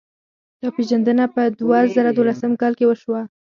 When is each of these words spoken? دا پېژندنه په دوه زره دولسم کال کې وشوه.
دا 0.61 0.67
پېژندنه 0.75 1.25
په 1.35 1.41
دوه 1.59 1.79
زره 1.95 2.11
دولسم 2.17 2.51
کال 2.61 2.73
کې 2.79 2.85
وشوه. 2.87 3.21